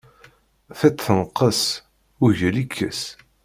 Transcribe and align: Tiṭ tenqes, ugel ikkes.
Tiṭ 0.79 0.95
tenqes, 1.05 1.61
ugel 2.23 2.55
ikkes. 2.63 3.01